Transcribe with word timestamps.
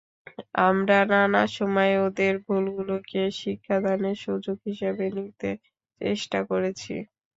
আমরা 0.67 0.97
নানা 1.11 1.43
সময়ে 1.57 1.95
ওদের 2.05 2.33
ভুলগুলোকে 2.45 3.21
শিক্ষাদানের 3.39 4.17
সুযোগ 4.25 4.57
হিসেবে 4.67 5.05
নিতে 5.17 5.49
চেষ্টা 6.01 6.39
করেছি। 6.49 6.93